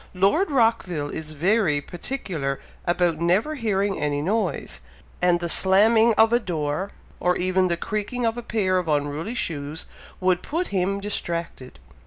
[0.15, 4.81] "Lord Rockville is very particular about never hearing any noise,
[5.21, 6.89] and the slamming of a door,
[7.19, 9.85] or even the creaking of a pair of unruly shoes,
[10.19, 11.77] would put him distracted."